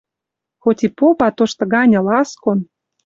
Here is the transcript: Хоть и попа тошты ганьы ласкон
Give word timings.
Хоть 0.63 0.83
и 0.87 0.89
попа 0.97 1.27
тошты 1.37 1.63
ганьы 1.73 1.99
ласкон 2.07 2.59